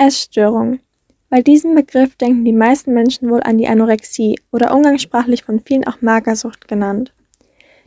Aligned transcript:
Essstörung. 0.00 0.80
Bei 1.28 1.42
diesem 1.42 1.74
Begriff 1.74 2.16
denken 2.16 2.46
die 2.46 2.54
meisten 2.54 2.94
Menschen 2.94 3.28
wohl 3.28 3.42
an 3.42 3.58
die 3.58 3.68
Anorexie 3.68 4.40
oder 4.50 4.74
umgangssprachlich 4.74 5.44
von 5.44 5.60
vielen 5.60 5.86
auch 5.86 6.00
Magersucht 6.00 6.68
genannt. 6.68 7.12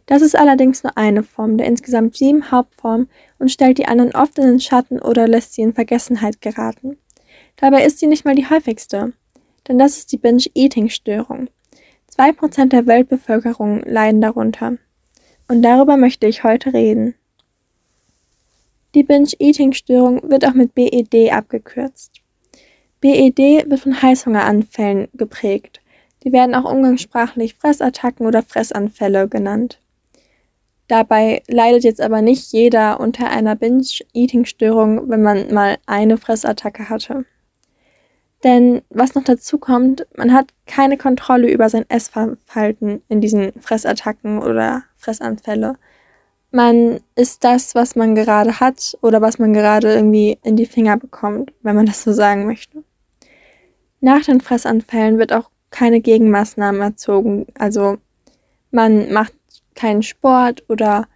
Das 0.06 0.22
ist 0.22 0.38
allerdings 0.38 0.84
nur 0.84 0.96
eine 0.96 1.24
Form 1.24 1.58
der 1.58 1.66
insgesamt 1.66 2.16
sieben 2.16 2.52
Hauptformen 2.52 3.10
und 3.40 3.50
stellt 3.50 3.80
die 3.80 3.88
anderen 3.88 4.14
oft 4.14 4.38
in 4.38 4.46
den 4.46 4.60
Schatten 4.60 5.02
oder 5.02 5.28
lässt 5.28 5.56
sie 5.56 5.64
in 5.64 5.74
Vergessenheit 5.74 6.40
geraten. 6.40 6.98
Dabei 7.56 7.84
ist 7.84 7.98
sie 7.98 8.08
nicht 8.08 8.26
mal 8.26 8.36
die 8.36 8.48
häufigste, 8.48 9.14
denn 9.68 9.80
das 9.80 9.98
ist 9.98 10.12
die 10.12 10.20
Binge-Eating-Störung. 10.20 11.48
Zwei 12.08 12.32
Prozent 12.32 12.74
der 12.74 12.86
Weltbevölkerung 12.86 13.82
leiden 13.86 14.22
darunter. 14.22 14.78
Und 15.48 15.64
darüber 15.64 15.98
möchte 15.98 16.28
ich 16.28 16.44
heute 16.44 16.74
reden. 16.74 17.16
Die 18.96 19.04
Binge-Eating-Störung 19.04 20.30
wird 20.30 20.46
auch 20.46 20.54
mit 20.54 20.76
BED 20.76 21.32
abgekürzt. 21.32 22.22
BED 23.02 23.70
wird 23.70 23.80
von 23.80 24.02
Heißhungeranfällen 24.02 25.08
geprägt. 25.14 25.82
Die 26.24 26.32
werden 26.32 26.56
auch 26.56 26.72
umgangssprachlich 26.72 27.56
Fressattacken 27.56 28.26
oder 28.26 28.44
Fressanfälle 28.44 29.28
genannt. 29.28 29.80
Dabei 30.88 31.42
leidet 31.48 31.84
jetzt 31.84 32.02
aber 32.02 32.22
nicht 32.22 32.52
jeder 32.54 33.00
unter 33.00 33.30
einer 33.30 33.56
Binge-Eating-Störung, 33.56 35.10
wenn 35.10 35.24
man 35.24 35.52
mal 35.54 35.78
eine 35.86 36.18
Fressattacke 36.18 36.88
hatte. 36.90 37.26
Denn 38.44 38.82
was 38.90 39.16
noch 39.16 39.24
dazu 39.24 39.58
kommt, 39.58 40.06
man 40.16 40.34
hat 40.34 40.54
keine 40.66 40.98
Kontrolle 40.98 41.50
über 41.50 41.70
sein 41.70 41.86
Essverhalten 41.90 43.02
in 43.08 43.22
diesen 43.22 43.54
Fressattacken 43.54 44.40
oder 44.40 44.84
Fressanfälle. 44.98 45.78
Man 46.56 47.00
isst 47.16 47.44
das, 47.44 47.74
was 47.74 47.96
man 47.96 48.14
gerade 48.14 48.60
hat 48.60 48.96
oder 49.02 49.22
was 49.22 49.40
man 49.40 49.54
gerade 49.54 49.92
irgendwie 49.92 50.38
in 50.44 50.56
die 50.56 50.68
Finger 50.68 50.98
bekommt, 50.98 51.52
wenn 51.64 51.76
man 51.76 51.88
das 51.88 52.04
so 52.04 52.14
sagen 52.14 52.46
möchte. 52.46 52.84
Nach 54.02 54.22
den 54.22 54.40
Fressanfällen 54.40 55.18
wird 55.18 55.34
auch 55.34 55.50
keine 55.72 56.00
Gegenmaßnahmen 56.00 56.80
erzogen. 56.80 57.48
Also 57.58 57.98
man 58.70 59.12
macht 59.12 59.34
keinen 59.74 60.04
Sport 60.04 60.64
oder 60.70 61.08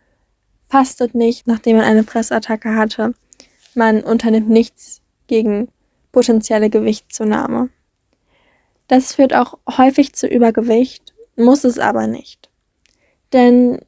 fastet 0.70 1.14
nicht, 1.14 1.46
nachdem 1.46 1.78
man 1.78 1.86
eine 1.86 2.04
Fressattacke 2.04 2.74
hatte. 2.74 3.14
Man 3.76 4.02
unternimmt 4.02 4.50
nichts 4.50 5.04
gegen 5.28 5.68
potenzielle 6.12 6.72
Gewichtszunahme. 6.72 7.70
Das 8.88 9.14
führt 9.14 9.36
auch 9.36 9.60
häufig 9.70 10.14
zu 10.14 10.26
Übergewicht, 10.26 11.14
muss 11.36 11.64
es 11.64 11.78
aber 11.78 12.08
nicht. 12.08 12.50
Denn 13.34 13.82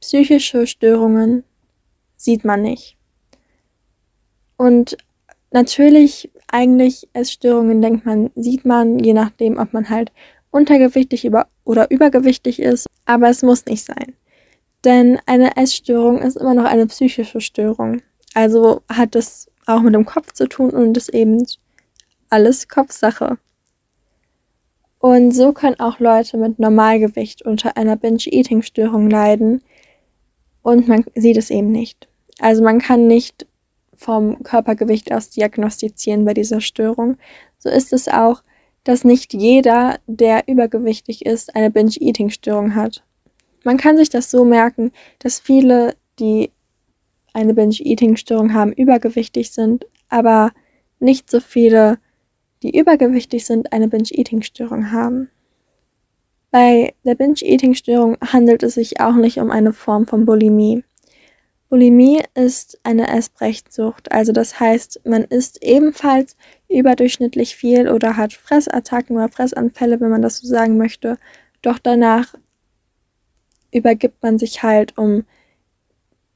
psychische 0.00 0.66
Störungen 0.66 1.44
sieht 2.16 2.44
man 2.44 2.62
nicht. 2.62 2.96
Und 4.56 4.96
natürlich, 5.50 6.30
eigentlich 6.50 7.08
Essstörungen 7.12 7.80
denkt 7.80 8.04
man, 8.04 8.30
sieht 8.34 8.64
man, 8.64 8.98
je 8.98 9.12
nachdem, 9.12 9.58
ob 9.58 9.72
man 9.72 9.88
halt 9.88 10.12
untergewichtig 10.50 11.24
über 11.24 11.46
oder 11.64 11.90
übergewichtig 11.90 12.60
ist, 12.60 12.86
aber 13.04 13.28
es 13.28 13.42
muss 13.42 13.66
nicht 13.66 13.84
sein. 13.84 14.14
Denn 14.84 15.18
eine 15.26 15.56
Essstörung 15.56 16.18
ist 16.18 16.36
immer 16.36 16.54
noch 16.54 16.64
eine 16.64 16.86
psychische 16.86 17.40
Störung. 17.40 18.02
Also 18.34 18.82
hat 18.88 19.14
es 19.16 19.48
auch 19.66 19.80
mit 19.82 19.94
dem 19.94 20.06
Kopf 20.06 20.32
zu 20.32 20.48
tun 20.48 20.70
und 20.70 20.96
ist 20.96 21.10
eben 21.10 21.44
alles 22.30 22.68
Kopfsache. 22.68 23.38
Und 24.98 25.32
so 25.32 25.52
können 25.52 25.78
auch 25.78 26.00
Leute 26.00 26.36
mit 26.36 26.58
Normalgewicht 26.58 27.42
unter 27.42 27.76
einer 27.76 27.96
Binge-Eating-Störung 27.96 29.08
leiden 29.08 29.62
und 30.62 30.88
man 30.88 31.04
sieht 31.14 31.36
es 31.36 31.50
eben 31.50 31.70
nicht. 31.70 32.08
Also 32.40 32.62
man 32.62 32.78
kann 32.78 33.06
nicht 33.06 33.46
vom 33.96 34.42
Körpergewicht 34.42 35.12
aus 35.12 35.30
diagnostizieren 35.30 36.24
bei 36.24 36.34
dieser 36.34 36.60
Störung. 36.60 37.16
So 37.58 37.68
ist 37.68 37.92
es 37.92 38.08
auch 38.08 38.42
dass 38.88 39.04
nicht 39.04 39.34
jeder, 39.34 39.98
der 40.06 40.48
übergewichtig 40.48 41.26
ist, 41.26 41.54
eine 41.54 41.70
Binge-Eating-Störung 41.70 42.74
hat. 42.74 43.04
Man 43.62 43.76
kann 43.76 43.98
sich 43.98 44.08
das 44.08 44.30
so 44.30 44.46
merken, 44.46 44.92
dass 45.18 45.40
viele, 45.40 45.94
die 46.18 46.50
eine 47.34 47.52
Binge-Eating-Störung 47.52 48.54
haben, 48.54 48.72
übergewichtig 48.72 49.50
sind, 49.50 49.86
aber 50.08 50.52
nicht 51.00 51.30
so 51.30 51.40
viele, 51.40 51.98
die 52.62 52.78
übergewichtig 52.78 53.44
sind, 53.44 53.74
eine 53.74 53.88
Binge-Eating-Störung 53.88 54.90
haben. 54.90 55.28
Bei 56.50 56.94
der 57.04 57.14
Binge-Eating-Störung 57.14 58.16
handelt 58.20 58.62
es 58.62 58.74
sich 58.74 59.00
auch 59.00 59.14
nicht 59.14 59.38
um 59.38 59.50
eine 59.50 59.72
Form 59.72 60.06
von 60.06 60.24
Bulimie. 60.24 60.82
Bulimie 61.68 62.22
ist 62.34 62.80
eine 62.82 63.08
Essbrechtsucht, 63.08 64.10
also 64.10 64.32
das 64.32 64.58
heißt, 64.58 65.02
man 65.04 65.24
isst 65.24 65.62
ebenfalls 65.62 66.34
überdurchschnittlich 66.70 67.56
viel 67.56 67.90
oder 67.90 68.16
hat 68.16 68.32
Fressattacken 68.32 69.16
oder 69.16 69.28
Fressanfälle, 69.28 70.00
wenn 70.00 70.08
man 70.08 70.22
das 70.22 70.38
so 70.38 70.48
sagen 70.48 70.78
möchte, 70.78 71.18
doch 71.60 71.78
danach 71.78 72.34
übergibt 73.70 74.22
man 74.22 74.38
sich 74.38 74.62
halt, 74.62 74.96
um 74.96 75.24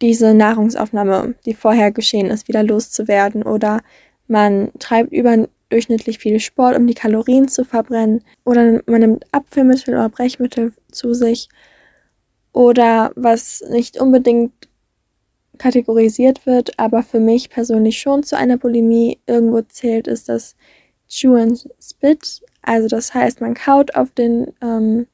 diese 0.02 0.34
Nahrungsaufnahme, 0.34 1.34
die 1.46 1.54
vorher 1.54 1.92
geschehen 1.92 2.26
ist, 2.26 2.48
wieder 2.48 2.62
loszuwerden 2.62 3.42
oder 3.42 3.80
man 4.26 4.70
treibt 4.78 5.12
überdurchschnittlich 5.72 6.18
viel 6.18 6.38
Sport, 6.38 6.76
um 6.76 6.86
die 6.86 6.94
Kalorien 6.94 7.48
zu 7.48 7.64
verbrennen 7.64 8.22
oder 8.44 8.82
man 8.86 9.00
nimmt 9.00 9.24
Abführmittel 9.32 9.94
oder 9.94 10.08
Brechmittel 10.08 10.72
zu 10.90 11.14
sich 11.14 11.48
oder 12.52 13.12
was 13.16 13.64
nicht 13.70 13.98
unbedingt 13.98 14.52
kategorisiert 15.58 16.44
wird, 16.44 16.78
aber 16.78 17.02
für 17.02 17.20
mich 17.20 17.48
persönlich 17.48 17.98
schon 18.00 18.22
zu 18.22 18.36
einer 18.36 18.58
Bulimie 18.58 19.18
irgendwo 19.26 19.62
zählt, 19.62 20.08
ist 20.08 20.28
das 20.28 20.56
Chew 21.08 21.36
and 21.36 21.68
Spit. 21.80 22.42
Also 22.62 22.88
das 22.88 23.14
heißt, 23.14 23.40
man 23.40 23.54
kaut 23.54 23.94
auf 23.94 24.10
den 24.10 24.52
ähm, 24.60 25.06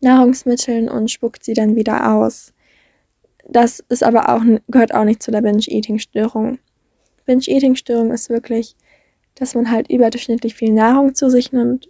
Nahrungsmitteln 0.00 0.88
und 0.88 1.10
spuckt 1.10 1.44
sie 1.44 1.54
dann 1.54 1.76
wieder 1.76 2.14
aus. 2.14 2.52
Das 3.48 3.80
ist 3.88 4.02
aber 4.02 4.28
auch, 4.28 4.42
gehört 4.68 4.94
auch 4.94 5.04
nicht 5.04 5.22
zu 5.22 5.30
der 5.30 5.42
Binge-Eating-Störung. 5.42 6.58
Binge-Eating-Störung 7.26 8.12
ist 8.12 8.28
wirklich, 8.28 8.76
dass 9.34 9.54
man 9.54 9.70
halt 9.70 9.90
überdurchschnittlich 9.90 10.54
viel 10.54 10.72
Nahrung 10.72 11.14
zu 11.14 11.30
sich 11.30 11.52
nimmt 11.52 11.88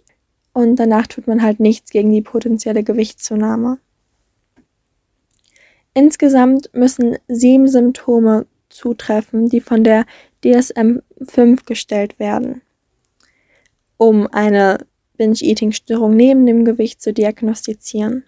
und 0.53 0.75
danach 0.77 1.07
tut 1.07 1.27
man 1.27 1.41
halt 1.41 1.59
nichts 1.59 1.91
gegen 1.91 2.11
die 2.11 2.21
potenzielle 2.21 2.83
Gewichtszunahme. 2.83 3.79
Insgesamt 5.93 6.69
müssen 6.73 7.17
sieben 7.27 7.67
Symptome 7.67 8.45
zutreffen, 8.69 9.49
die 9.49 9.59
von 9.59 9.83
der 9.83 10.05
DSM-5 10.43 11.65
gestellt 11.65 12.19
werden, 12.19 12.61
um 13.97 14.27
eine 14.27 14.85
Binge-Eating-Störung 15.17 16.15
neben 16.15 16.45
dem 16.45 16.65
Gewicht 16.65 17.01
zu 17.01 17.13
diagnostizieren. 17.13 18.23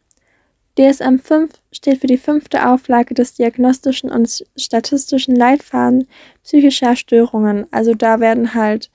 DSM-5 0.78 1.52
steht 1.72 2.00
für 2.00 2.08
die 2.08 2.18
fünfte 2.18 2.68
Auflage 2.68 3.14
des 3.14 3.36
diagnostischen 3.36 4.12
und 4.12 4.44
statistischen 4.58 5.36
Leitfaden 5.36 6.08
psychischer 6.44 6.96
Störungen. 6.96 7.68
Also 7.72 7.94
da 7.94 8.20
werden 8.20 8.54
halt 8.54 8.90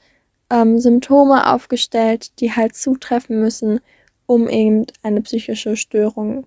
ähm, 0.51 0.79
Symptome 0.79 1.53
aufgestellt, 1.53 2.39
die 2.41 2.53
halt 2.53 2.75
zutreffen 2.75 3.41
müssen, 3.41 3.81
um 4.27 4.49
eben 4.49 4.87
eine 5.03 5.23
psychische 5.23 5.77
Störung 5.77 6.47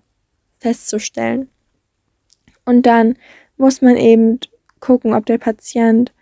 festzustellen. 0.58 1.48
Und 2.64 2.86
dann 2.86 3.16
muss 3.56 3.82
man 3.82 3.96
eben 3.96 4.38
gucken, 4.80 5.14
ob 5.14 5.26
der 5.26 5.38
Patient 5.38 6.12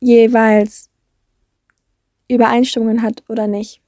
jeweils 0.00 0.90
Übereinstimmungen 2.28 3.02
hat 3.02 3.22
oder 3.28 3.46
nicht. 3.46 3.80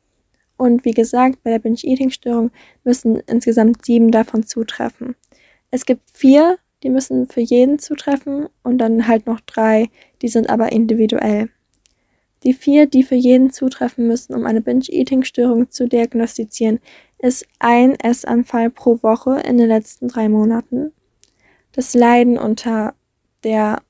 Und 0.56 0.84
wie 0.84 0.92
gesagt, 0.92 1.42
bei 1.42 1.50
der 1.50 1.60
Binge-Eating-Störung 1.60 2.50
müssen 2.84 3.20
insgesamt 3.26 3.84
sieben 3.84 4.10
davon 4.10 4.44
zutreffen. 4.44 5.14
Es 5.70 5.86
gibt 5.86 6.02
vier, 6.12 6.58
die 6.82 6.90
müssen 6.90 7.26
für 7.26 7.40
jeden 7.40 7.78
zutreffen 7.78 8.48
und 8.62 8.78
dann 8.78 9.06
halt 9.06 9.26
noch 9.26 9.40
drei, 9.40 9.88
die 10.22 10.28
sind 10.28 10.50
aber 10.50 10.72
individuell. 10.72 11.50
Die 12.44 12.53
vier, 12.53 12.87
die 12.87 13.03
für 13.03 13.17
jeden 13.17 13.50
zutreffen 13.50 14.06
müssen, 14.06 14.35
um 14.35 14.46
eine 14.46 14.61
Binge-Eating-Störung 14.61 15.70
zu 15.70 15.88
diagnostizieren, 15.88 16.79
ist 17.19 17.46
ein 17.58 17.99
Essanfall 17.99 18.70
pro 18.70 19.02
Woche 19.02 19.40
in 19.40 19.58
den 19.58 19.69
letzten 19.69 20.08
drei 20.08 20.29
Monaten, 20.29 20.93
das 21.73 21.94
Leiden 21.94 22.38
unter 22.38 22.94
der 23.43 23.82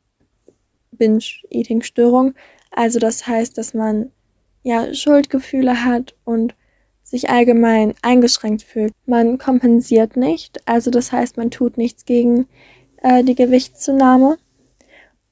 Binge-Eating-Störung. 0.93 2.35
Also 2.71 2.99
das 2.99 3.27
heißt, 3.27 3.59
dass 3.59 3.75
man 3.75 4.11
ja 4.63 4.95
Schuldgefühle 4.95 5.85
hat 5.85 6.15
und 6.25 6.55
sich 7.03 7.31
allgemein 7.31 7.95
eingeschränkt 8.03 8.63
fühlt. 8.63 8.93
Man 9.07 9.39
kompensiert 9.39 10.17
nicht, 10.17 10.67
also 10.67 10.91
das 10.91 11.13
heißt, 11.13 11.37
man 11.37 11.51
tut 11.51 11.79
nichts 11.79 12.05
gegen 12.05 12.47
äh, 13.03 13.25
die 13.25 13.35
Gewichtszunahme 13.35 14.37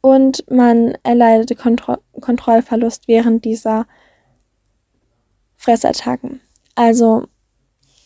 und 0.00 0.50
man 0.50 0.96
erleidet 1.02 1.58
Kontro 1.58 1.98
Kontrollverlust 2.20 3.08
während 3.08 3.44
dieser 3.44 3.86
Fressattacken. 5.56 6.40
Also 6.74 7.26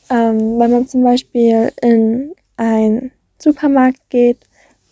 ähm, 0.08 0.58
wenn 0.58 0.70
man 0.70 0.88
zum 0.88 1.02
Beispiel 1.02 1.72
in 1.82 2.34
ein 2.56 3.12
Supermarkt 3.38 4.00
geht 4.10 4.38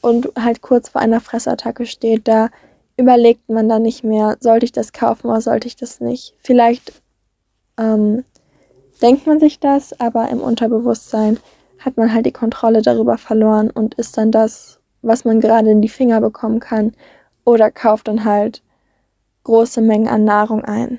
und 0.00 0.28
halt 0.38 0.62
kurz 0.62 0.88
vor 0.88 1.00
einer 1.00 1.20
Fressattacke 1.20 1.86
steht, 1.86 2.28
da 2.28 2.50
überlegt 2.96 3.48
man 3.48 3.68
dann 3.68 3.82
nicht 3.82 4.04
mehr, 4.04 4.36
sollte 4.40 4.64
ich 4.64 4.72
das 4.72 4.92
kaufen 4.92 5.28
oder 5.28 5.40
sollte 5.40 5.68
ich 5.68 5.76
das 5.76 6.00
nicht. 6.00 6.34
Vielleicht 6.40 7.00
ähm, 7.78 8.24
denkt 9.00 9.26
man 9.26 9.38
sich 9.40 9.60
das, 9.60 9.98
aber 10.00 10.28
im 10.28 10.40
Unterbewusstsein 10.40 11.38
hat 11.78 11.96
man 11.96 12.12
halt 12.12 12.26
die 12.26 12.32
Kontrolle 12.32 12.82
darüber 12.82 13.18
verloren 13.18 13.70
und 13.70 13.94
ist 13.94 14.18
dann 14.18 14.32
das, 14.32 14.80
was 15.02 15.24
man 15.24 15.40
gerade 15.40 15.70
in 15.70 15.80
die 15.80 15.88
Finger 15.88 16.20
bekommen 16.20 16.58
kann 16.58 16.92
oder 17.44 17.70
kauft 17.70 18.08
dann 18.08 18.24
halt 18.24 18.62
große 19.48 19.80
Mengen 19.80 20.08
an 20.08 20.24
Nahrung 20.24 20.62
ein. 20.62 20.98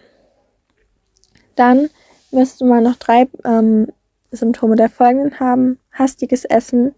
Dann 1.56 1.88
müsste 2.32 2.66
man 2.66 2.84
noch 2.84 2.96
drei 2.96 3.28
ähm, 3.46 3.90
Symptome 4.32 4.76
der 4.76 4.90
folgenden 4.90 5.40
haben. 5.40 5.78
Hastiges 5.92 6.46
Essen, 6.46 6.96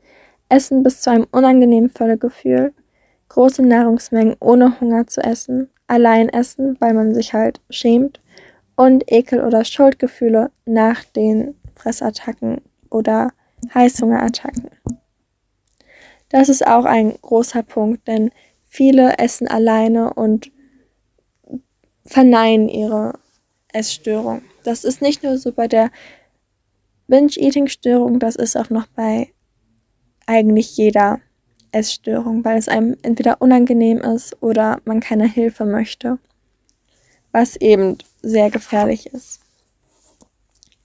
Essen 0.48 0.82
bis 0.82 1.02
zu 1.02 1.12
einem 1.12 1.28
unangenehmen 1.30 1.90
Völlegefühl, 1.90 2.74
große 3.28 3.64
Nahrungsmengen 3.64 4.38
ohne 4.40 4.80
Hunger 4.80 5.08
zu 5.08 5.20
essen, 5.22 5.70
allein 5.88 6.30
essen, 6.30 6.78
weil 6.80 6.94
man 6.94 7.14
sich 7.14 7.34
halt 7.34 7.60
schämt 7.70 8.22
und 8.78 9.12
Ekel- 9.12 9.44
oder 9.44 9.66
Schuldgefühle 9.66 10.52
nach 10.66 11.04
den 11.04 11.56
Fressattacken 11.76 12.62
oder 12.90 13.32
Heißhungerattacken. 13.74 14.70
Das 16.30 16.48
ist 16.48 16.66
auch 16.66 16.86
ein 16.86 17.14
großer 17.22 17.64
Punkt, 17.64 18.08
denn 18.08 18.32
viele 18.70 19.18
essen 19.18 19.50
alleine 19.50 20.14
und 20.14 20.50
verneinen 22.12 22.68
ihre 22.68 23.14
Essstörung. 23.72 24.42
Das 24.64 24.84
ist 24.84 25.02
nicht 25.02 25.24
nur 25.24 25.38
so 25.38 25.54
bei 25.54 25.68
der 25.68 25.92
Binge-Eating-Störung, 27.08 28.20
das 28.20 28.36
ist 28.36 28.58
auch 28.58 28.70
noch 28.70 28.88
bei 28.88 29.30
eigentlich 30.26 30.76
jeder 30.76 31.20
Essstörung, 31.72 32.44
weil 32.44 32.58
es 32.58 32.68
einem 32.68 32.98
entweder 33.02 33.42
unangenehm 33.42 34.00
ist 34.00 34.42
oder 34.44 34.82
man 34.84 35.00
keine 35.00 35.26
Hilfe 35.26 35.66
möchte, 35.66 36.20
was 37.32 37.56
eben 37.56 37.98
sehr 38.22 38.52
gefährlich 38.52 39.08
ist. 39.08 39.40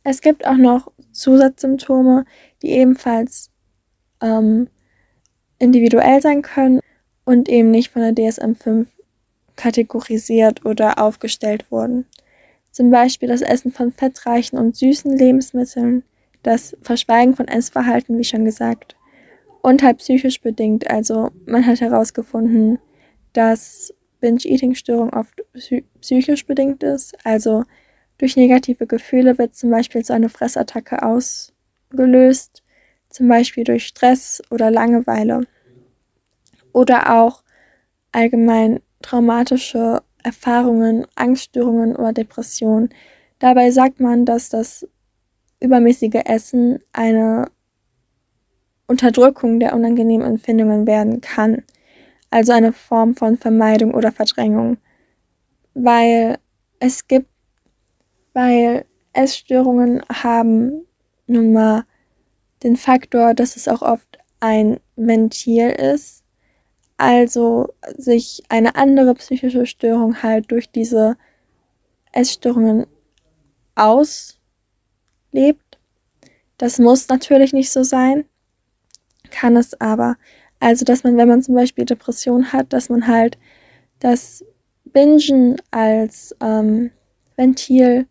Es 0.04 0.20
gibt 0.20 0.46
auch 0.46 0.56
noch 0.56 0.92
Zusatzsymptome, 1.10 2.24
die 2.62 2.70
ebenfalls 2.70 3.50
ähm, 4.20 4.68
individuell 5.58 6.22
sein 6.22 6.42
können 6.42 6.80
und 7.24 7.48
eben 7.48 7.72
nicht 7.72 7.90
von 7.90 8.02
der 8.02 8.12
DSM-5 8.12 8.86
kategorisiert 9.56 10.64
oder 10.64 10.98
aufgestellt 10.98 11.70
wurden. 11.70 12.06
Zum 12.70 12.90
Beispiel 12.90 13.28
das 13.28 13.40
Essen 13.42 13.72
von 13.72 13.90
fettreichen 13.90 14.58
und 14.58 14.76
süßen 14.76 15.16
Lebensmitteln, 15.16 16.02
das 16.42 16.76
Verschweigen 16.82 17.34
von 17.34 17.48
Essverhalten, 17.48 18.18
wie 18.18 18.24
schon 18.24 18.44
gesagt, 18.44 18.96
und 19.62 19.82
halt 19.82 19.98
psychisch 19.98 20.40
bedingt. 20.40 20.88
Also 20.88 21.30
man 21.46 21.66
hat 21.66 21.80
herausgefunden, 21.80 22.78
dass 23.32 23.92
Binge-Eating-Störung 24.20 25.12
oft 25.12 25.42
psychisch 26.00 26.46
bedingt 26.46 26.82
ist. 26.82 27.16
Also 27.24 27.64
durch 28.18 28.36
negative 28.36 28.86
Gefühle 28.86 29.38
wird 29.38 29.54
zum 29.54 29.70
Beispiel 29.70 30.04
so 30.04 30.12
eine 30.12 30.28
Fressattacke 30.28 31.02
ausgelöst, 31.02 32.62
zum 33.08 33.28
Beispiel 33.28 33.64
durch 33.64 33.86
Stress 33.86 34.42
oder 34.50 34.70
Langeweile. 34.70 35.42
Oder 36.72 37.18
auch 37.18 37.42
allgemein 38.12 38.80
traumatische 39.02 40.02
Erfahrungen, 40.22 41.06
Angststörungen 41.14 41.94
oder 41.96 42.12
Depressionen. 42.12 42.90
Dabei 43.38 43.70
sagt 43.70 44.00
man, 44.00 44.24
dass 44.24 44.48
das 44.48 44.86
übermäßige 45.60 46.22
Essen 46.24 46.80
eine 46.92 47.48
Unterdrückung 48.86 49.60
der 49.60 49.74
unangenehmen 49.74 50.26
Empfindungen 50.26 50.86
werden 50.86 51.20
kann, 51.20 51.64
also 52.30 52.52
eine 52.52 52.72
Form 52.72 53.14
von 53.14 53.36
Vermeidung 53.36 53.94
oder 53.94 54.12
Verdrängung, 54.12 54.78
weil 55.74 56.38
es 56.78 57.06
gibt, 57.08 57.28
weil 58.32 58.84
Essstörungen 59.12 60.02
haben 60.08 60.86
nun 61.26 61.52
mal 61.52 61.84
den 62.62 62.76
Faktor, 62.76 63.34
dass 63.34 63.56
es 63.56 63.68
auch 63.68 63.82
oft 63.82 64.18
ein 64.40 64.78
Ventil 64.96 65.70
ist, 65.70 66.24
also 66.96 67.68
sich 67.96 68.42
eine 68.48 68.76
andere 68.76 69.14
psychische 69.14 69.66
Störung 69.66 70.22
halt 70.22 70.50
durch 70.50 70.70
diese 70.70 71.16
Essstörungen 72.12 72.86
auslebt. 73.74 74.38
Das 76.58 76.78
muss 76.78 77.08
natürlich 77.08 77.52
nicht 77.52 77.70
so 77.70 77.82
sein, 77.82 78.24
kann 79.30 79.56
es 79.56 79.78
aber. 79.80 80.16
Also, 80.58 80.84
dass 80.86 81.04
man, 81.04 81.18
wenn 81.18 81.28
man 81.28 81.42
zum 81.42 81.54
Beispiel 81.54 81.84
Depression 81.84 82.52
hat, 82.52 82.72
dass 82.72 82.88
man 82.88 83.06
halt 83.06 83.36
das 83.98 84.42
Bingen 84.84 85.60
als 85.70 86.34
ähm, 86.40 86.90
Ventil 87.36 88.06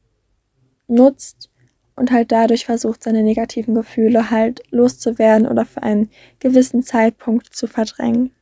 nutzt 0.88 1.50
und 1.96 2.12
halt 2.12 2.32
dadurch 2.32 2.66
versucht, 2.66 3.04
seine 3.04 3.24
negativen 3.24 3.74
Gefühle 3.74 4.30
halt 4.30 4.62
loszuwerden 4.70 5.48
oder 5.48 5.66
für 5.66 5.82
einen 5.82 6.12
gewissen 6.40 6.84
Zeitpunkt 6.84 7.56
zu 7.56 7.66
verdrängen. 7.66 8.35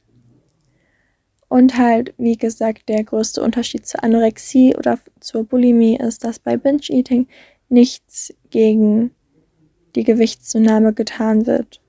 Und 1.53 1.77
halt, 1.77 2.15
wie 2.17 2.35
gesagt, 2.35 2.89
der 2.89 3.03
größte 3.03 3.39
Unterschied 3.39 3.85
zur 3.85 4.03
Anorexie 4.03 4.75
oder 4.75 4.97
zur 5.19 5.43
Bulimie 5.43 5.95
ist, 5.97 6.23
dass 6.23 6.39
bei 6.39 6.57
Binge-Eating 6.57 7.27
nichts 7.69 8.33
gegen 8.49 9.11
die 9.93 10.03
Gewichtszunahme 10.03 10.93
getan 10.93 11.45
wird. 11.45 11.79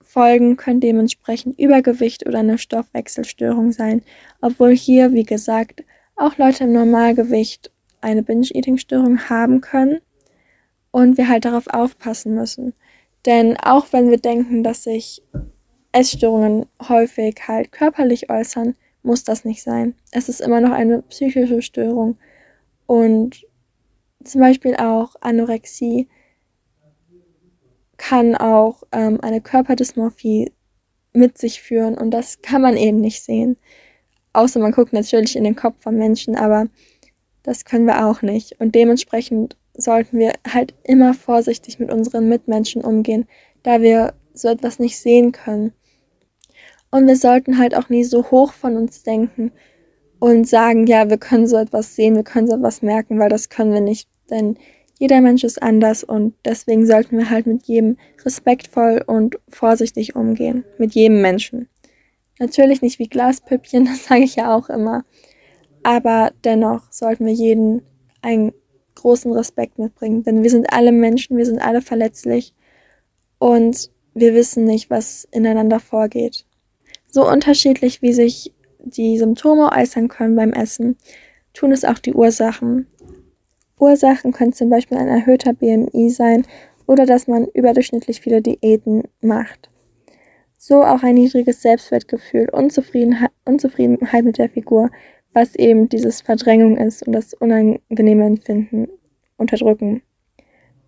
Folgen 0.00 0.56
können 0.56 0.80
dementsprechend 0.80 1.56
Übergewicht 1.56 2.26
oder 2.26 2.40
eine 2.40 2.58
Stoffwechselstörung 2.58 3.70
sein, 3.70 4.02
obwohl 4.40 4.74
hier, 4.74 5.12
wie 5.12 5.22
gesagt, 5.22 5.84
auch 6.16 6.36
Leute 6.36 6.64
im 6.64 6.72
Normalgewicht 6.72 7.70
eine 8.00 8.24
Binge-Eating-Störung 8.24 9.30
haben 9.30 9.60
können 9.60 10.00
und 10.90 11.16
wir 11.16 11.28
halt 11.28 11.44
darauf 11.44 11.68
aufpassen 11.68 12.34
müssen. 12.34 12.74
Denn 13.24 13.56
auch 13.56 13.92
wenn 13.92 14.10
wir 14.10 14.18
denken, 14.18 14.64
dass 14.64 14.82
sich 14.82 15.22
Essstörungen 15.92 16.66
häufig 16.88 17.36
halt 17.46 17.72
körperlich 17.72 18.30
äußern, 18.30 18.74
muss 19.02 19.24
das 19.24 19.44
nicht 19.44 19.62
sein. 19.62 19.94
Es 20.12 20.28
ist 20.28 20.40
immer 20.40 20.60
noch 20.60 20.72
eine 20.72 21.02
psychische 21.02 21.62
Störung 21.62 22.18
und 22.86 23.46
zum 24.24 24.40
Beispiel 24.40 24.76
auch 24.76 25.14
Anorexie 25.20 26.08
kann 27.96 28.36
auch 28.36 28.82
ähm, 28.92 29.20
eine 29.22 29.40
Körperdysmorphie 29.40 30.52
mit 31.12 31.38
sich 31.38 31.60
führen 31.60 31.96
und 31.96 32.10
das 32.10 32.42
kann 32.42 32.62
man 32.62 32.76
eben 32.76 33.00
nicht 33.00 33.22
sehen. 33.22 33.56
Außer 34.32 34.60
man 34.60 34.72
guckt 34.72 34.92
natürlich 34.92 35.36
in 35.36 35.44
den 35.44 35.56
Kopf 35.56 35.82
von 35.82 35.96
Menschen, 35.96 36.36
aber 36.36 36.66
das 37.42 37.64
können 37.64 37.86
wir 37.86 38.06
auch 38.06 38.22
nicht. 38.22 38.60
Und 38.60 38.74
dementsprechend 38.74 39.56
sollten 39.74 40.18
wir 40.18 40.32
halt 40.46 40.74
immer 40.84 41.14
vorsichtig 41.14 41.78
mit 41.78 41.90
unseren 41.90 42.28
Mitmenschen 42.28 42.82
umgehen, 42.84 43.26
da 43.62 43.80
wir 43.80 44.14
so 44.38 44.48
etwas 44.48 44.78
nicht 44.78 44.98
sehen 44.98 45.32
können. 45.32 45.72
Und 46.90 47.06
wir 47.06 47.16
sollten 47.16 47.58
halt 47.58 47.74
auch 47.74 47.88
nie 47.88 48.04
so 48.04 48.30
hoch 48.30 48.52
von 48.52 48.76
uns 48.76 49.02
denken 49.02 49.52
und 50.18 50.48
sagen, 50.48 50.86
ja, 50.86 51.08
wir 51.10 51.18
können 51.18 51.46
so 51.46 51.56
etwas 51.56 51.94
sehen, 51.94 52.16
wir 52.16 52.24
können 52.24 52.48
so 52.48 52.56
etwas 52.56 52.82
merken, 52.82 53.18
weil 53.18 53.28
das 53.28 53.48
können 53.48 53.72
wir 53.72 53.80
nicht. 53.80 54.08
Denn 54.30 54.56
jeder 54.98 55.20
Mensch 55.20 55.44
ist 55.44 55.62
anders 55.62 56.02
und 56.02 56.34
deswegen 56.44 56.86
sollten 56.86 57.18
wir 57.18 57.30
halt 57.30 57.46
mit 57.46 57.66
jedem 57.66 57.96
respektvoll 58.24 59.02
und 59.06 59.38
vorsichtig 59.48 60.16
umgehen. 60.16 60.64
Mit 60.78 60.94
jedem 60.94 61.20
Menschen. 61.20 61.68
Natürlich 62.38 62.82
nicht 62.82 62.98
wie 62.98 63.08
Glaspüppchen, 63.08 63.84
das 63.86 64.06
sage 64.06 64.22
ich 64.24 64.36
ja 64.36 64.54
auch 64.54 64.68
immer. 64.68 65.04
Aber 65.82 66.32
dennoch 66.44 66.90
sollten 66.90 67.26
wir 67.26 67.32
jeden 67.32 67.82
einen 68.22 68.52
großen 68.96 69.32
Respekt 69.32 69.78
mitbringen. 69.78 70.24
Denn 70.24 70.42
wir 70.42 70.50
sind 70.50 70.72
alle 70.72 70.90
Menschen, 70.90 71.36
wir 71.36 71.46
sind 71.46 71.60
alle 71.60 71.80
verletzlich 71.80 72.54
und 73.38 73.90
wir 74.20 74.34
wissen 74.34 74.64
nicht, 74.64 74.90
was 74.90 75.26
ineinander 75.30 75.80
vorgeht. 75.80 76.44
So 77.06 77.28
unterschiedlich 77.28 78.02
wie 78.02 78.12
sich 78.12 78.52
die 78.78 79.18
Symptome 79.18 79.70
äußern 79.72 80.08
können 80.08 80.36
beim 80.36 80.52
Essen, 80.52 80.96
tun 81.52 81.72
es 81.72 81.84
auch 81.84 81.98
die 81.98 82.14
Ursachen. 82.14 82.86
Ursachen 83.78 84.32
können 84.32 84.52
zum 84.52 84.70
Beispiel 84.70 84.98
ein 84.98 85.08
erhöhter 85.08 85.52
BMI 85.52 86.10
sein 86.10 86.46
oder 86.86 87.06
dass 87.06 87.28
man 87.28 87.46
überdurchschnittlich 87.46 88.20
viele 88.20 88.42
Diäten 88.42 89.04
macht. 89.20 89.70
So 90.56 90.82
auch 90.82 91.02
ein 91.02 91.14
niedriges 91.14 91.62
Selbstwertgefühl, 91.62 92.48
Unzufriedenheit, 92.50 93.30
Unzufriedenheit 93.44 94.24
mit 94.24 94.38
der 94.38 94.48
Figur, 94.48 94.90
was 95.32 95.54
eben 95.54 95.88
dieses 95.88 96.20
Verdrängung 96.20 96.76
ist 96.76 97.06
und 97.06 97.12
das 97.12 97.34
unangenehme 97.34 98.26
Empfinden 98.26 98.88
unterdrücken. 99.36 100.02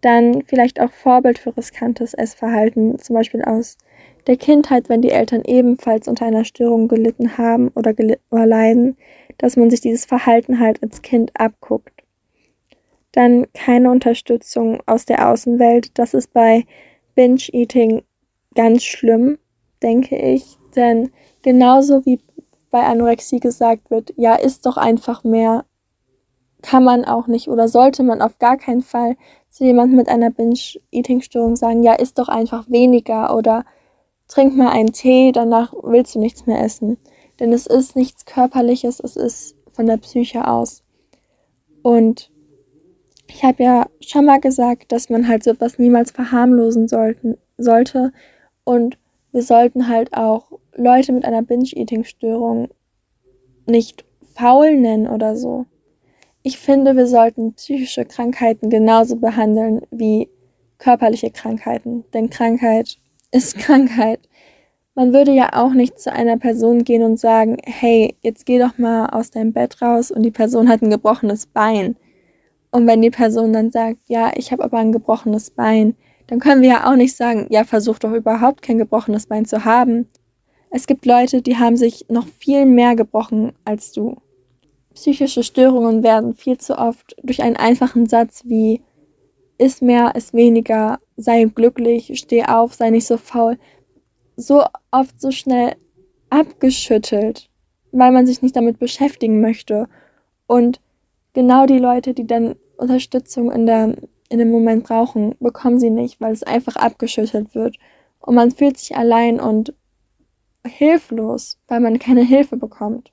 Dann 0.00 0.42
vielleicht 0.42 0.80
auch 0.80 0.90
Vorbild 0.90 1.38
für 1.38 1.56
riskantes 1.56 2.14
Essverhalten, 2.14 2.98
zum 2.98 3.14
Beispiel 3.14 3.42
aus 3.42 3.76
der 4.26 4.36
Kindheit, 4.36 4.88
wenn 4.88 5.02
die 5.02 5.10
Eltern 5.10 5.42
ebenfalls 5.44 6.08
unter 6.08 6.26
einer 6.26 6.44
Störung 6.44 6.88
gelitten 6.88 7.38
haben 7.38 7.68
oder, 7.74 7.94
oder 8.30 8.46
leiden, 8.46 8.96
dass 9.38 9.56
man 9.56 9.70
sich 9.70 9.80
dieses 9.80 10.04
Verhalten 10.04 10.58
halt 10.58 10.82
als 10.82 11.02
Kind 11.02 11.32
abguckt. 11.34 12.04
Dann 13.12 13.46
keine 13.54 13.90
Unterstützung 13.90 14.80
aus 14.86 15.04
der 15.04 15.28
Außenwelt. 15.28 15.98
Das 15.98 16.14
ist 16.14 16.32
bei 16.32 16.64
Binge-Eating 17.14 18.02
ganz 18.54 18.84
schlimm, 18.84 19.38
denke 19.82 20.16
ich. 20.16 20.58
Denn 20.76 21.10
genauso 21.42 22.04
wie 22.06 22.20
bei 22.70 22.82
Anorexie 22.84 23.40
gesagt 23.40 23.90
wird, 23.90 24.12
ja, 24.16 24.36
isst 24.36 24.64
doch 24.66 24.76
einfach 24.76 25.24
mehr, 25.24 25.64
kann 26.62 26.84
man 26.84 27.04
auch 27.04 27.26
nicht 27.26 27.48
oder 27.48 27.68
sollte 27.68 28.02
man 28.02 28.22
auf 28.22 28.38
gar 28.38 28.56
keinen 28.56 28.82
Fall 28.82 29.16
zu 29.48 29.64
jemandem 29.64 29.96
mit 29.96 30.08
einer 30.08 30.30
Binge-Eating-Störung 30.30 31.56
sagen, 31.56 31.82
ja, 31.82 31.94
isst 31.94 32.18
doch 32.18 32.28
einfach 32.28 32.70
weniger 32.70 33.36
oder 33.36 33.64
trink 34.28 34.56
mal 34.56 34.70
einen 34.70 34.92
Tee, 34.92 35.32
danach 35.32 35.74
willst 35.82 36.14
du 36.14 36.20
nichts 36.20 36.46
mehr 36.46 36.62
essen. 36.62 36.98
Denn 37.40 37.52
es 37.52 37.66
ist 37.66 37.96
nichts 37.96 38.26
Körperliches, 38.26 39.00
es 39.00 39.16
ist 39.16 39.56
von 39.72 39.86
der 39.86 39.96
Psyche 39.96 40.46
aus. 40.46 40.84
Und 41.82 42.30
ich 43.28 43.44
habe 43.44 43.62
ja 43.62 43.86
schon 44.00 44.24
mal 44.24 44.40
gesagt, 44.40 44.92
dass 44.92 45.08
man 45.08 45.26
halt 45.26 45.44
so 45.44 45.50
etwas 45.50 45.78
niemals 45.78 46.10
verharmlosen 46.10 46.88
sollten, 46.88 47.38
sollte. 47.56 48.12
Und 48.64 48.98
wir 49.32 49.42
sollten 49.42 49.88
halt 49.88 50.14
auch 50.14 50.52
Leute 50.74 51.12
mit 51.12 51.24
einer 51.24 51.42
Binge-Eating-Störung 51.42 52.68
nicht 53.66 54.04
faul 54.34 54.76
nennen 54.76 55.08
oder 55.08 55.36
so. 55.36 55.66
Ich 56.42 56.58
finde, 56.58 56.96
wir 56.96 57.06
sollten 57.06 57.52
psychische 57.52 58.06
Krankheiten 58.06 58.70
genauso 58.70 59.16
behandeln 59.16 59.82
wie 59.90 60.28
körperliche 60.78 61.30
Krankheiten. 61.30 62.04
Denn 62.14 62.30
Krankheit 62.30 62.96
ist 63.30 63.58
Krankheit. 63.58 64.20
Man 64.94 65.12
würde 65.12 65.32
ja 65.32 65.50
auch 65.52 65.72
nicht 65.72 65.98
zu 66.00 66.12
einer 66.12 66.38
Person 66.38 66.84
gehen 66.84 67.02
und 67.02 67.18
sagen, 67.18 67.58
hey, 67.64 68.16
jetzt 68.22 68.46
geh 68.46 68.58
doch 68.58 68.78
mal 68.78 69.06
aus 69.10 69.30
deinem 69.30 69.52
Bett 69.52 69.80
raus 69.82 70.10
und 70.10 70.22
die 70.22 70.30
Person 70.30 70.68
hat 70.68 70.82
ein 70.82 70.90
gebrochenes 70.90 71.46
Bein. 71.46 71.96
Und 72.70 72.86
wenn 72.86 73.02
die 73.02 73.10
Person 73.10 73.52
dann 73.52 73.70
sagt, 73.70 73.98
ja, 74.06 74.32
ich 74.34 74.50
habe 74.50 74.64
aber 74.64 74.78
ein 74.78 74.92
gebrochenes 74.92 75.50
Bein, 75.50 75.94
dann 76.26 76.40
können 76.40 76.62
wir 76.62 76.68
ja 76.70 76.90
auch 76.90 76.96
nicht 76.96 77.16
sagen, 77.16 77.46
ja, 77.50 77.64
versuch 77.64 77.98
doch 77.98 78.12
überhaupt 78.12 78.62
kein 78.62 78.78
gebrochenes 78.78 79.26
Bein 79.26 79.44
zu 79.44 79.64
haben. 79.64 80.08
Es 80.70 80.86
gibt 80.86 81.04
Leute, 81.04 81.42
die 81.42 81.58
haben 81.58 81.76
sich 81.76 82.06
noch 82.08 82.26
viel 82.26 82.64
mehr 82.64 82.94
gebrochen 82.94 83.52
als 83.64 83.92
du. 83.92 84.16
Psychische 84.94 85.42
Störungen 85.42 86.02
werden 86.02 86.34
viel 86.34 86.58
zu 86.58 86.76
oft 86.76 87.16
durch 87.22 87.42
einen 87.42 87.56
einfachen 87.56 88.06
Satz 88.06 88.42
wie 88.44 88.82
iss 89.58 89.80
mehr, 89.82 90.14
iss 90.16 90.32
weniger, 90.32 90.98
sei 91.16 91.44
glücklich, 91.44 92.10
steh 92.18 92.44
auf, 92.44 92.74
sei 92.74 92.90
nicht 92.90 93.06
so 93.06 93.16
faul, 93.16 93.58
so 94.36 94.64
oft 94.90 95.20
so 95.20 95.30
schnell 95.30 95.76
abgeschüttelt, 96.30 97.50
weil 97.92 98.10
man 98.12 98.26
sich 98.26 98.42
nicht 98.42 98.56
damit 98.56 98.78
beschäftigen 98.78 99.40
möchte. 99.40 99.88
Und 100.46 100.80
genau 101.34 101.66
die 101.66 101.78
Leute, 101.78 102.14
die 102.14 102.26
dann 102.26 102.56
Unterstützung 102.76 103.52
in, 103.52 103.66
der, 103.66 103.96
in 104.28 104.38
dem 104.38 104.50
Moment 104.50 104.84
brauchen, 104.84 105.34
bekommen 105.38 105.78
sie 105.78 105.90
nicht, 105.90 106.20
weil 106.20 106.32
es 106.32 106.42
einfach 106.42 106.76
abgeschüttelt 106.76 107.54
wird. 107.54 107.76
Und 108.20 108.34
man 108.34 108.50
fühlt 108.50 108.78
sich 108.78 108.96
allein 108.96 109.40
und 109.40 109.74
hilflos, 110.66 111.58
weil 111.68 111.80
man 111.80 111.98
keine 111.98 112.22
Hilfe 112.22 112.56
bekommt. 112.56 113.12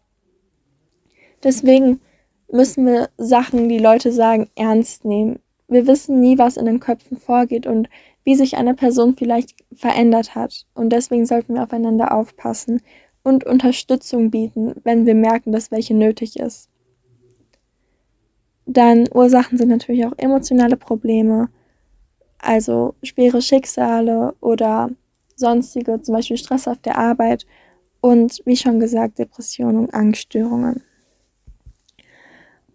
Deswegen 1.43 2.01
müssen 2.51 2.85
wir 2.85 3.09
Sachen, 3.17 3.69
die 3.69 3.79
Leute 3.79 4.11
sagen, 4.11 4.49
ernst 4.55 5.05
nehmen. 5.05 5.39
Wir 5.67 5.85
wissen 5.85 6.19
nie, 6.19 6.37
was 6.37 6.57
in 6.57 6.65
den 6.65 6.79
Köpfen 6.79 7.17
vorgeht 7.17 7.67
und 7.67 7.89
wie 8.23 8.35
sich 8.35 8.57
eine 8.57 8.73
Person 8.73 9.15
vielleicht 9.17 9.55
verändert 9.73 10.35
hat. 10.35 10.65
Und 10.73 10.89
deswegen 10.89 11.25
sollten 11.25 11.55
wir 11.55 11.63
aufeinander 11.63 12.13
aufpassen 12.13 12.81
und 13.23 13.45
Unterstützung 13.45 14.31
bieten, 14.31 14.73
wenn 14.83 15.05
wir 15.05 15.15
merken, 15.15 15.51
dass 15.51 15.71
welche 15.71 15.93
nötig 15.93 16.39
ist. 16.39 16.69
Dann 18.65 19.07
Ursachen 19.13 19.57
sind 19.57 19.69
natürlich 19.69 20.05
auch 20.05 20.13
emotionale 20.17 20.77
Probleme, 20.77 21.49
also 22.37 22.95
schwere 23.03 23.41
Schicksale 23.41 24.35
oder 24.41 24.89
sonstige, 25.35 26.01
zum 26.01 26.15
Beispiel 26.15 26.37
Stress 26.37 26.67
auf 26.67 26.77
der 26.79 26.97
Arbeit 26.97 27.45
und 28.01 28.41
wie 28.45 28.57
schon 28.57 28.79
gesagt, 28.79 29.19
Depressionen 29.19 29.79
und 29.79 29.93
Angststörungen. 29.93 30.83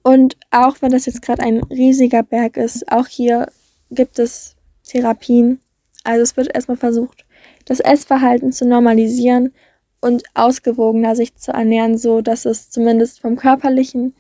Und 0.03 0.37
auch 0.51 0.77
wenn 0.81 0.91
das 0.91 1.07
jetzt 1.07 1.23
gerade 1.23 1.43
ein 1.43 1.63
riesiger 1.65 2.23
Berg 2.23 2.57
ist, 2.57 2.91
auch 2.91 3.07
hier 3.07 3.47
gibt 3.91 4.19
es 4.19 4.57
Therapien. 4.85 5.61
Also 6.05 6.23
es 6.23 6.37
wird 6.37 6.55
erstmal 6.55 6.77
versucht, 6.77 7.25
das 7.65 7.81
Essverhalten 7.81 8.53
zu 8.53 8.67
normalisieren 8.67 9.53
und 10.01 10.25
ausgewogener 10.35 11.15
sich 11.15 11.37
zu 11.37 11.53
ernähren, 11.53 11.97
so 11.97 12.21
dass 12.21 12.45
es 12.45 12.71
zumindest 12.71 13.21
vom 13.21 13.37
körperlichen 13.37 14.15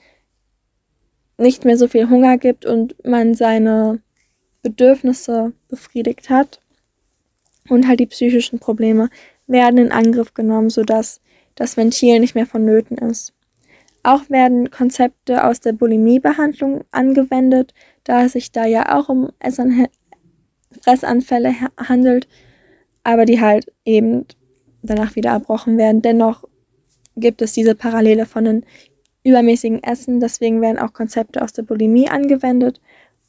nicht 1.38 1.64
mehr 1.64 1.76
so 1.76 1.88
viel 1.88 2.08
Hunger 2.08 2.38
gibt 2.38 2.64
und 2.64 2.94
man 3.04 3.34
seine 3.34 4.00
Bedürfnisse 4.62 5.52
befriedigt 5.68 6.30
hat. 6.30 6.60
Und 7.68 7.86
halt 7.86 8.00
die 8.00 8.06
psychischen 8.06 8.58
Probleme 8.58 9.08
werden 9.46 9.78
in 9.78 9.92
Angriff 9.92 10.34
genommen, 10.34 10.70
sodass 10.70 11.20
das 11.54 11.76
Ventil 11.76 12.20
nicht 12.20 12.34
mehr 12.34 12.46
vonnöten 12.46 12.98
ist. 12.98 13.34
Auch 14.02 14.28
werden 14.30 14.70
Konzepte 14.70 15.44
aus 15.44 15.60
der 15.60 15.72
Bulimiebehandlung 15.72 16.84
angewendet, 16.90 17.72
da 18.04 18.24
es 18.24 18.32
sich 18.32 18.50
da 18.50 18.66
ja 18.66 18.98
auch 18.98 19.08
um 19.08 19.30
Fressanfälle 20.80 21.54
handelt, 21.76 22.26
aber 23.04 23.24
die 23.24 23.40
halt 23.40 23.72
eben 23.84 24.26
danach 24.82 25.14
wieder 25.14 25.30
erbrochen 25.30 25.78
werden. 25.78 26.02
Dennoch 26.02 26.44
gibt 27.16 27.42
es 27.42 27.52
diese 27.52 27.74
Parallele 27.74 28.26
von 28.26 28.44
den 28.44 28.66
übermäßigen 29.24 29.82
Essen. 29.82 30.20
Deswegen 30.20 30.60
werden 30.60 30.78
auch 30.78 30.92
Konzepte 30.92 31.42
aus 31.42 31.52
der 31.52 31.62
Bulimie 31.62 32.08
angewendet 32.08 32.80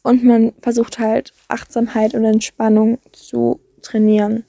und 0.02 0.24
man 0.24 0.54
versucht 0.60 1.00
halt 1.00 1.34
Achtsamkeit 1.48 2.14
und 2.14 2.26
Entspannung 2.26 2.98
zu 3.12 3.60
trainieren. 3.82 4.46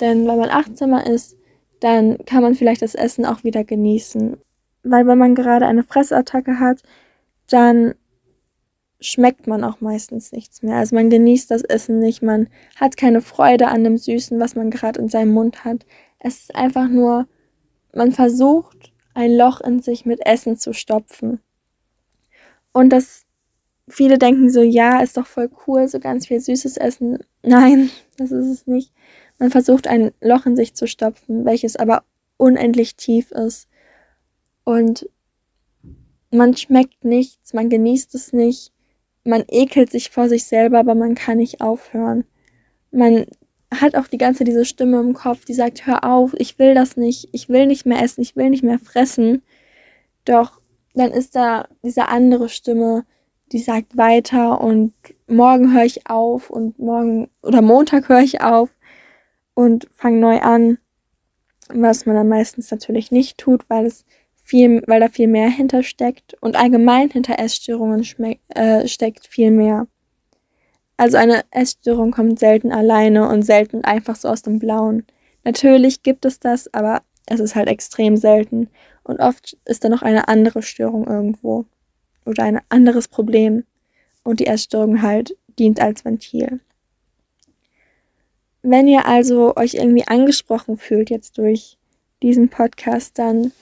Denn 0.00 0.26
wenn 0.26 0.38
man 0.38 0.50
achtsamer 0.50 1.06
ist, 1.06 1.36
dann 1.80 2.18
kann 2.26 2.42
man 2.42 2.54
vielleicht 2.54 2.82
das 2.82 2.94
Essen 2.94 3.24
auch 3.24 3.42
wieder 3.44 3.64
genießen. 3.64 4.36
Weil 4.82 5.06
wenn 5.06 5.18
man 5.18 5.34
gerade 5.34 5.66
eine 5.66 5.82
Fressattacke 5.82 6.58
hat, 6.58 6.82
dann 7.48 7.94
schmeckt 9.00 9.46
man 9.46 9.64
auch 9.64 9.80
meistens 9.80 10.32
nichts 10.32 10.62
mehr. 10.62 10.76
Also 10.76 10.94
man 10.94 11.10
genießt 11.10 11.50
das 11.50 11.62
Essen 11.62 11.98
nicht, 11.98 12.22
man 12.22 12.48
hat 12.76 12.96
keine 12.96 13.22
Freude 13.22 13.68
an 13.68 13.84
dem 13.84 13.96
Süßen, 13.96 14.38
was 14.38 14.54
man 14.54 14.70
gerade 14.70 15.00
in 15.00 15.08
seinem 15.08 15.32
Mund 15.32 15.64
hat. 15.64 15.86
Es 16.18 16.40
ist 16.40 16.54
einfach 16.54 16.88
nur, 16.88 17.26
man 17.94 18.12
versucht 18.12 18.92
ein 19.14 19.32
Loch 19.32 19.60
in 19.60 19.80
sich 19.80 20.04
mit 20.04 20.24
Essen 20.26 20.56
zu 20.56 20.72
stopfen. 20.72 21.40
Und 22.72 22.90
das 22.90 23.26
viele 23.88 24.18
denken 24.18 24.50
so, 24.50 24.62
ja, 24.62 25.00
ist 25.00 25.16
doch 25.16 25.26
voll 25.26 25.50
cool, 25.66 25.88
so 25.88 25.98
ganz 25.98 26.26
viel 26.26 26.40
süßes 26.40 26.76
Essen. 26.76 27.18
Nein, 27.42 27.90
das 28.16 28.30
ist 28.30 28.46
es 28.46 28.66
nicht. 28.66 28.92
Man 29.38 29.50
versucht 29.50 29.86
ein 29.88 30.12
Loch 30.20 30.46
in 30.46 30.56
sich 30.56 30.74
zu 30.74 30.86
stopfen, 30.86 31.44
welches 31.44 31.76
aber 31.76 32.04
unendlich 32.36 32.96
tief 32.96 33.30
ist. 33.32 33.68
Und 34.70 35.08
man 36.30 36.56
schmeckt 36.56 37.04
nichts, 37.04 37.54
man 37.54 37.70
genießt 37.70 38.14
es 38.14 38.32
nicht, 38.32 38.72
man 39.24 39.42
ekelt 39.48 39.90
sich 39.90 40.10
vor 40.10 40.28
sich 40.28 40.44
selber, 40.44 40.78
aber 40.78 40.94
man 40.94 41.16
kann 41.16 41.38
nicht 41.38 41.60
aufhören. 41.60 42.22
Man 42.92 43.26
hat 43.74 43.96
auch 43.96 44.06
die 44.06 44.16
ganze 44.16 44.44
diese 44.44 44.64
Stimme 44.64 45.00
im 45.00 45.12
Kopf, 45.12 45.44
die 45.44 45.54
sagt, 45.54 45.88
hör 45.88 46.04
auf, 46.04 46.34
ich 46.38 46.60
will 46.60 46.76
das 46.76 46.96
nicht, 46.96 47.30
ich 47.32 47.48
will 47.48 47.66
nicht 47.66 47.84
mehr 47.84 48.00
essen, 48.00 48.20
ich 48.20 48.36
will 48.36 48.48
nicht 48.48 48.62
mehr 48.62 48.78
fressen. 48.78 49.42
Doch 50.24 50.60
dann 50.94 51.10
ist 51.10 51.34
da 51.34 51.66
diese 51.82 52.06
andere 52.06 52.48
Stimme, 52.48 53.04
die 53.50 53.58
sagt 53.58 53.96
weiter 53.96 54.60
und 54.60 54.94
morgen 55.26 55.74
höre 55.74 55.84
ich 55.84 56.08
auf 56.08 56.48
und 56.48 56.78
morgen 56.78 57.28
oder 57.42 57.60
Montag 57.60 58.08
höre 58.08 58.20
ich 58.20 58.40
auf 58.40 58.70
und 59.54 59.88
fange 59.96 60.20
neu 60.20 60.38
an. 60.38 60.78
Was 61.74 62.06
man 62.06 62.14
dann 62.14 62.28
meistens 62.28 62.70
natürlich 62.70 63.10
nicht 63.10 63.36
tut, 63.36 63.68
weil 63.68 63.86
es 63.86 64.04
viel, 64.50 64.82
weil 64.88 64.98
da 64.98 65.08
viel 65.08 65.28
mehr 65.28 65.48
hintersteckt 65.48 66.36
und 66.40 66.56
allgemein 66.56 67.08
hinter 67.08 67.38
Essstörungen 67.38 68.04
äh, 68.48 68.88
steckt 68.88 69.28
viel 69.28 69.52
mehr. 69.52 69.86
Also 70.96 71.18
eine 71.18 71.44
Essstörung 71.52 72.10
kommt 72.10 72.40
selten 72.40 72.72
alleine 72.72 73.28
und 73.28 73.42
selten 73.42 73.84
einfach 73.84 74.16
so 74.16 74.28
aus 74.28 74.42
dem 74.42 74.58
Blauen. 74.58 75.06
Natürlich 75.44 76.02
gibt 76.02 76.24
es 76.24 76.40
das, 76.40 76.74
aber 76.74 77.02
es 77.26 77.38
ist 77.38 77.54
halt 77.54 77.68
extrem 77.68 78.16
selten. 78.16 78.68
Und 79.04 79.20
oft 79.20 79.56
ist 79.66 79.84
da 79.84 79.88
noch 79.88 80.02
eine 80.02 80.26
andere 80.26 80.62
Störung 80.62 81.06
irgendwo. 81.06 81.64
Oder 82.26 82.42
ein 82.42 82.60
anderes 82.70 83.06
Problem. 83.06 83.64
Und 84.24 84.40
die 84.40 84.48
Essstörung 84.48 85.00
halt 85.00 85.36
dient 85.60 85.80
als 85.80 86.04
Ventil. 86.04 86.58
Wenn 88.62 88.88
ihr 88.88 89.06
also 89.06 89.54
euch 89.54 89.74
irgendwie 89.74 90.08
angesprochen 90.08 90.76
fühlt 90.76 91.08
jetzt 91.08 91.38
durch 91.38 91.78
diesen 92.20 92.48
Podcast, 92.48 93.16
dann 93.16 93.52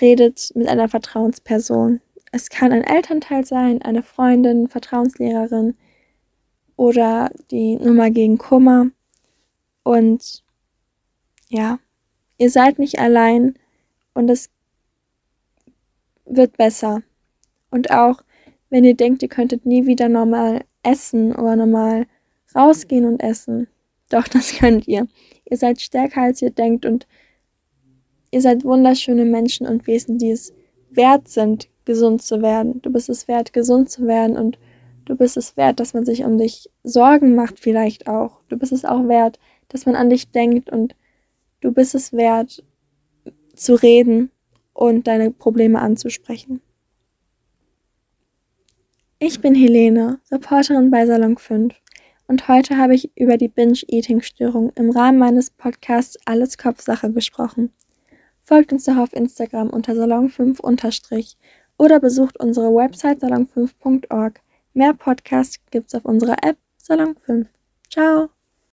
redet 0.00 0.52
mit 0.54 0.68
einer 0.68 0.88
Vertrauensperson. 0.88 2.00
Es 2.32 2.50
kann 2.50 2.72
ein 2.72 2.84
Elternteil 2.84 3.44
sein, 3.44 3.82
eine 3.82 4.02
Freundin, 4.02 4.68
Vertrauenslehrerin, 4.68 5.74
oder 6.78 7.30
die 7.50 7.76
Nummer 7.76 8.10
gegen 8.10 8.38
Kummer. 8.38 8.86
Und 9.82 10.44
ja, 11.48 11.78
ihr 12.38 12.50
seid 12.50 12.78
nicht 12.78 12.98
allein 12.98 13.58
und 14.14 14.30
es 14.30 14.48
wird 16.24 16.56
besser. 16.56 17.02
Und 17.70 17.90
auch 17.90 18.22
wenn 18.70 18.84
ihr 18.84 18.94
denkt, 18.94 19.22
ihr 19.22 19.28
könntet 19.28 19.66
nie 19.66 19.86
wieder 19.86 20.08
normal 20.08 20.64
essen 20.82 21.34
oder 21.34 21.56
normal 21.56 22.06
rausgehen 22.54 23.04
und 23.04 23.20
essen, 23.20 23.66
doch 24.08 24.28
das 24.28 24.52
könnt 24.52 24.86
ihr. 24.86 25.08
Ihr 25.50 25.56
seid 25.56 25.80
stärker 25.80 26.22
als 26.22 26.40
ihr 26.42 26.50
denkt 26.50 26.86
und 26.86 27.06
Ihr 28.30 28.40
seid 28.42 28.64
wunderschöne 28.64 29.24
Menschen 29.24 29.66
und 29.66 29.86
Wesen, 29.86 30.18
die 30.18 30.30
es 30.30 30.52
wert 30.90 31.28
sind, 31.28 31.68
gesund 31.84 32.22
zu 32.22 32.42
werden. 32.42 32.82
Du 32.82 32.92
bist 32.92 33.08
es 33.08 33.28
wert, 33.28 33.52
gesund 33.52 33.90
zu 33.90 34.06
werden 34.06 34.36
und 34.36 34.58
du 35.06 35.16
bist 35.16 35.36
es 35.36 35.56
wert, 35.56 35.80
dass 35.80 35.94
man 35.94 36.04
sich 36.04 36.24
um 36.24 36.36
dich 36.36 36.68
Sorgen 36.82 37.34
macht 37.34 37.58
vielleicht 37.58 38.06
auch. 38.06 38.40
Du 38.48 38.58
bist 38.58 38.72
es 38.72 38.84
auch 38.84 39.08
wert, 39.08 39.38
dass 39.68 39.86
man 39.86 39.96
an 39.96 40.10
dich 40.10 40.30
denkt 40.30 40.70
und 40.70 40.94
du 41.60 41.72
bist 41.72 41.94
es 41.94 42.12
wert, 42.12 42.62
zu 43.54 43.74
reden 43.74 44.30
und 44.72 45.06
deine 45.06 45.30
Probleme 45.30 45.80
anzusprechen. 45.80 46.60
Ich 49.18 49.40
bin 49.40 49.54
Helene, 49.54 50.20
Reporterin 50.30 50.90
bei 50.90 51.04
Salon 51.06 51.36
5 51.36 51.74
und 52.28 52.46
heute 52.46 52.76
habe 52.76 52.94
ich 52.94 53.10
über 53.16 53.36
die 53.36 53.48
Binge-Eating-Störung 53.48 54.70
im 54.76 54.90
Rahmen 54.90 55.18
meines 55.18 55.50
Podcasts 55.50 56.16
Alles 56.24 56.56
Kopfsache 56.56 57.10
gesprochen. 57.10 57.72
Folgt 58.48 58.72
uns 58.72 58.84
doch 58.84 58.96
auf 58.96 59.12
Instagram 59.12 59.68
unter 59.68 59.92
Salon5 59.92 60.58
unterstrich 60.62 61.36
oder 61.76 62.00
besucht 62.00 62.40
unsere 62.40 62.74
Website 62.74 63.22
salon5.org. 63.22 64.40
Mehr 64.72 64.94
Podcasts 64.94 65.60
gibt's 65.70 65.94
auf 65.94 66.06
unserer 66.06 66.42
App 66.42 66.56
Salon 66.78 67.14
5. 67.14 67.46
Ciao! 67.90 68.30